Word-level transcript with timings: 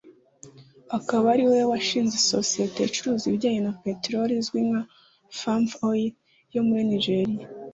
akaba 0.97 1.25
ariwe 1.33 1.59
washinze 1.71 2.15
sosiyete 2.33 2.79
icuruza 2.83 3.23
ibijyanye 3.27 3.61
na 3.63 3.73
peteroli 3.83 4.33
izwi 4.41 4.59
nka 4.67 4.81
Famfa 5.39 5.77
Oil 5.89 6.11
yo 6.53 6.61
muri 6.67 6.83
Nigeriya 6.89 7.45